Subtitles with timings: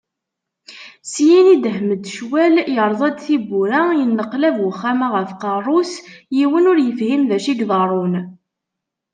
[1.11, 5.93] Syin yedhem-d ccwal, yerẓa-d tiwwura, yenneqlab uxxam-a ɣef uqerru-is,
[6.37, 8.15] yiwen ur yefhim d acu i iḍerrun.